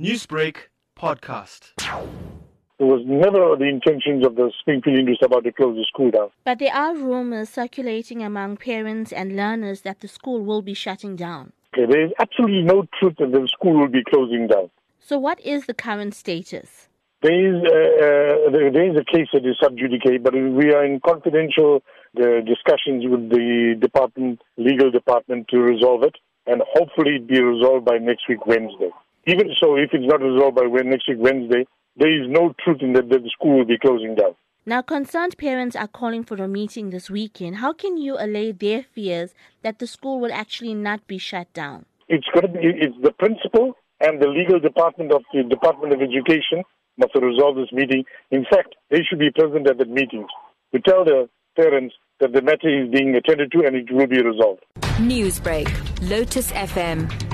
[0.00, 0.56] Newsbreak
[0.98, 1.70] podcast.
[2.80, 6.30] It was never the intentions of the Springfield Hindu SABHA to close the school down.
[6.44, 11.14] But there are rumors circulating among parents and learners that the school will be shutting
[11.14, 11.52] down.
[11.72, 14.68] Okay, there is absolutely no truth that the school will be closing down.
[14.98, 16.88] So, what is the current status?
[17.22, 20.74] There is, uh, uh, there, there is a case that is sub judice, but we
[20.74, 21.84] are in confidential
[22.18, 26.16] uh, discussions with the department, legal department, to resolve it,
[26.48, 28.90] and hopefully it be resolved by next week Wednesday.
[29.26, 32.92] Even so, if it's not resolved by next week Wednesday, there is no truth in
[32.92, 34.34] that, that the school will be closing down.
[34.66, 37.56] Now, concerned parents are calling for a meeting this weekend.
[37.56, 41.84] How can you allay their fears that the school will actually not be shut down?
[42.08, 46.00] It's going to be it's the principal and the legal department of the Department of
[46.00, 46.62] Education
[46.98, 48.04] must resolve this meeting.
[48.30, 50.26] In fact, they should be present at the meeting
[50.74, 54.22] to tell the parents that the matter is being attended to and it will be
[54.22, 54.62] resolved.
[54.98, 55.68] Newsbreak,
[56.08, 57.33] Lotus FM,